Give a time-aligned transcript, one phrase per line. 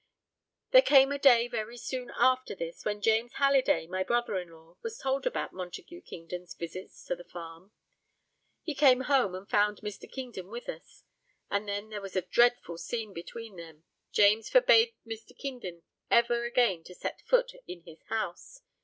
[0.71, 4.77] There came a day very soon after this when James Halliday, my brother in law,
[4.81, 7.71] was told about Montague Kingdon's visits to the farm.
[8.63, 10.11] He came home and found Mr.
[10.11, 11.03] Kingdon with us;
[11.51, 13.83] and then there was a dreadful scene between them.
[14.11, 15.37] James forbade Mr.
[15.37, 18.63] Kingdon ever again to set foot in his house.